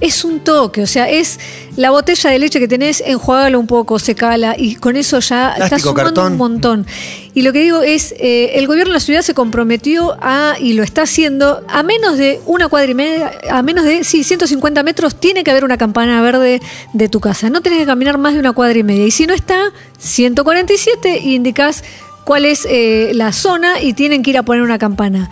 Es 0.00 0.24
un 0.24 0.40
toque, 0.40 0.82
o 0.82 0.86
sea, 0.86 1.08
es 1.08 1.40
la 1.76 1.90
botella 1.90 2.30
de 2.30 2.38
leche 2.38 2.58
que 2.58 2.68
tenés, 2.68 3.02
enjuágalo 3.04 3.58
un 3.58 3.66
poco, 3.66 3.98
secala 3.98 4.54
y 4.58 4.74
con 4.76 4.96
eso 4.96 5.20
ya 5.20 5.52
estás 5.52 5.82
sumando 5.82 6.04
cartón. 6.04 6.32
un 6.32 6.38
montón. 6.38 6.86
Y 7.32 7.42
lo 7.42 7.52
que 7.52 7.60
digo 7.60 7.82
es, 7.82 8.14
eh, 8.18 8.52
el 8.54 8.66
gobierno 8.66 8.92
de 8.92 8.98
la 8.98 9.00
ciudad 9.00 9.22
se 9.22 9.34
comprometió 9.34 10.16
a, 10.20 10.56
y 10.60 10.74
lo 10.74 10.82
está 10.82 11.02
haciendo, 11.02 11.62
a 11.68 11.82
menos 11.82 12.18
de 12.18 12.40
una 12.46 12.68
cuadra 12.68 12.90
y 12.90 12.94
media, 12.94 13.32
a 13.50 13.62
menos 13.62 13.84
de, 13.84 14.04
sí, 14.04 14.24
150 14.24 14.82
metros, 14.82 15.18
tiene 15.18 15.44
que 15.44 15.50
haber 15.50 15.64
una 15.64 15.78
campana 15.78 16.20
verde 16.20 16.60
de 16.92 17.08
tu 17.08 17.20
casa. 17.20 17.48
No 17.50 17.62
tenés 17.62 17.80
que 17.80 17.86
caminar 17.86 18.18
más 18.18 18.34
de 18.34 18.40
una 18.40 18.52
cuadra 18.52 18.78
y 18.78 18.82
media. 18.82 19.06
Y 19.06 19.10
si 19.10 19.26
no 19.26 19.34
está, 19.34 19.72
147, 19.98 21.20
y 21.24 21.34
indicás 21.34 21.84
cuál 22.24 22.44
es 22.44 22.66
eh, 22.68 23.12
la 23.14 23.32
zona 23.32 23.80
y 23.80 23.92
tienen 23.92 24.22
que 24.22 24.30
ir 24.30 24.38
a 24.38 24.42
poner 24.42 24.62
una 24.62 24.78
campana. 24.78 25.30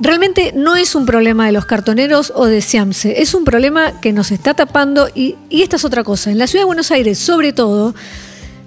Realmente 0.00 0.52
no 0.54 0.76
es 0.76 0.94
un 0.94 1.06
problema 1.06 1.46
de 1.46 1.52
los 1.52 1.66
cartoneros 1.66 2.32
o 2.34 2.46
de 2.46 2.60
Siamse, 2.60 3.22
es 3.22 3.34
un 3.34 3.44
problema 3.44 4.00
que 4.00 4.12
nos 4.12 4.30
está 4.32 4.54
tapando 4.54 5.08
y, 5.14 5.36
y 5.48 5.62
esta 5.62 5.76
es 5.76 5.84
otra 5.84 6.02
cosa. 6.02 6.30
En 6.30 6.38
la 6.38 6.46
ciudad 6.46 6.62
de 6.62 6.66
Buenos 6.66 6.90
Aires, 6.90 7.18
sobre 7.18 7.52
todo, 7.52 7.94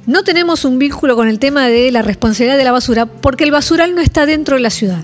no 0.06 0.24
tenemos 0.24 0.64
un 0.64 0.80
vínculo 0.80 1.16
con 1.16 1.28
el 1.28 1.38
tema 1.38 1.68
de 1.68 1.92
la 1.92 2.02
responsabilidad 2.02 2.58
de 2.58 2.64
la 2.64 2.72
basura 2.72 3.06
porque 3.06 3.44
el 3.44 3.52
basural 3.52 3.94
no 3.94 4.02
está 4.02 4.26
dentro 4.26 4.56
de 4.56 4.62
la 4.62 4.70
ciudad. 4.70 5.04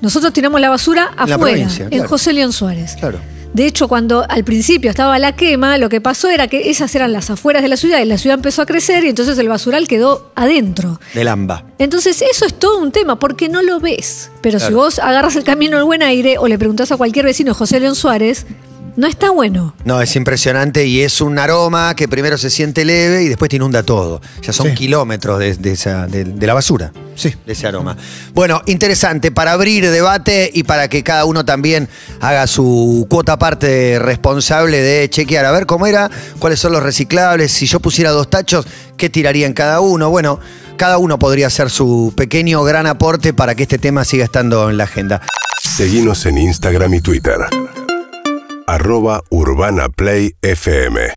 Nosotros 0.00 0.32
tiramos 0.32 0.60
la 0.60 0.70
basura 0.70 1.10
la 1.16 1.34
afuera, 1.34 1.66
en 1.78 1.88
claro. 1.88 2.08
José 2.08 2.32
León 2.32 2.52
Suárez. 2.52 2.94
Claro. 3.00 3.18
De 3.54 3.66
hecho, 3.66 3.88
cuando 3.88 4.24
al 4.28 4.44
principio 4.44 4.90
estaba 4.90 5.18
la 5.18 5.34
quema, 5.34 5.78
lo 5.78 5.88
que 5.88 6.00
pasó 6.00 6.28
era 6.28 6.48
que 6.48 6.70
esas 6.70 6.94
eran 6.94 7.12
las 7.12 7.30
afueras 7.30 7.62
de 7.62 7.68
la 7.68 7.76
ciudad 7.76 8.00
y 8.00 8.04
la 8.04 8.18
ciudad 8.18 8.36
empezó 8.36 8.62
a 8.62 8.66
crecer 8.66 9.04
y 9.04 9.08
entonces 9.08 9.38
el 9.38 9.48
basural 9.48 9.88
quedó 9.88 10.30
adentro. 10.34 11.00
Del 11.14 11.28
AMBA. 11.28 11.64
Entonces, 11.78 12.22
eso 12.22 12.44
es 12.44 12.54
todo 12.54 12.78
un 12.78 12.92
tema, 12.92 13.18
porque 13.18 13.48
no 13.48 13.62
lo 13.62 13.80
ves. 13.80 14.30
Pero 14.42 14.60
si 14.60 14.72
vos 14.72 14.98
agarras 14.98 15.36
el 15.36 15.44
camino 15.44 15.76
del 15.76 15.86
buen 15.86 16.02
aire 16.02 16.36
o 16.38 16.46
le 16.46 16.58
preguntás 16.58 16.92
a 16.92 16.96
cualquier 16.96 17.24
vecino 17.24 17.54
José 17.54 17.80
León 17.80 17.94
Suárez, 17.94 18.46
no 18.98 19.06
está 19.06 19.30
bueno. 19.30 19.74
No, 19.84 20.02
es 20.02 20.16
impresionante 20.16 20.84
y 20.84 21.02
es 21.02 21.20
un 21.20 21.38
aroma 21.38 21.94
que 21.94 22.08
primero 22.08 22.36
se 22.36 22.50
siente 22.50 22.84
leve 22.84 23.22
y 23.22 23.28
después 23.28 23.48
te 23.48 23.54
inunda 23.54 23.84
todo. 23.84 24.20
Ya 24.42 24.52
son 24.52 24.66
Sí. 24.70 24.74
kilómetros 24.74 25.38
de, 25.38 25.54
de 25.54 25.70
esa- 25.72 26.08
de- 26.08 26.24
de 26.24 26.46
la 26.48 26.52
basura. 26.52 26.92
Sí. 27.14 27.32
De 27.46 27.52
ese 27.52 27.68
aroma. 27.68 27.96
Bueno, 28.34 28.60
interesante 28.66 29.30
para 29.30 29.52
abrir 29.52 29.88
debate 29.88 30.50
y 30.52 30.64
para 30.64 30.88
que 30.88 31.04
cada 31.04 31.24
uno 31.26 31.44
también 31.44 31.88
haga 32.20 32.46
su 32.48 33.06
cuota 33.08 33.38
parte 33.38 34.00
responsable 34.00 34.82
de 34.82 35.08
chequear. 35.08 35.44
A 35.44 35.52
ver 35.52 35.66
cómo 35.66 35.86
era, 35.86 36.10
cuáles 36.40 36.58
son 36.58 36.72
los 36.72 36.82
reciclables. 36.82 37.52
Si 37.52 37.66
yo 37.66 37.78
pusiera 37.78 38.10
dos 38.10 38.28
tachos, 38.28 38.66
¿qué 38.96 39.08
tiraría 39.08 39.46
en 39.46 39.52
cada 39.52 39.78
uno? 39.80 40.10
Bueno, 40.10 40.40
cada 40.76 40.98
uno 40.98 41.20
podría 41.20 41.46
hacer 41.46 41.70
su 41.70 42.12
pequeño 42.16 42.64
gran 42.64 42.88
aporte 42.88 43.32
para 43.32 43.54
que 43.54 43.62
este 43.62 43.78
tema 43.78 44.04
siga 44.04 44.24
estando 44.24 44.68
en 44.70 44.76
la 44.76 44.84
agenda. 44.84 45.20
Seguinos 45.62 46.26
en 46.26 46.38
Instagram 46.38 46.94
y 46.94 47.00
Twitter. 47.00 47.36
Arroba 48.68 49.22
Urbana 49.30 49.88
Play 49.88 50.36
FM. 50.42 51.16